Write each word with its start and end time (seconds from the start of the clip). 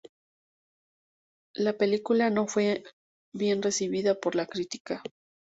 La 1.53 1.73
película 1.77 2.31
no 2.31 2.47
fue 2.47 2.83
bien 3.33 3.61
recibida 3.61 4.15
por 4.15 4.33
la 4.33 4.47
crítica. 4.47 5.03